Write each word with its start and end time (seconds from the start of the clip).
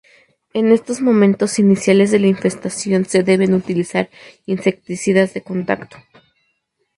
En 0.55 0.71
estos 0.71 0.99
momentos 0.99 1.59
iniciales 1.59 2.09
de 2.09 2.17
la 2.17 2.25
infestación 2.25 3.05
se 3.05 3.21
deben 3.21 3.53
utilizar 3.53 4.09
insecticidas 4.47 5.35
de 5.35 5.43
contacto. 5.43 5.97